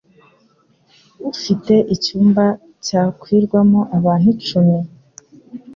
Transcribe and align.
Ufite 1.31 1.73
icyumba 1.95 2.45
cyakwirwamo 2.85 3.79
abantu 3.97 4.27
icumi? 4.35 4.77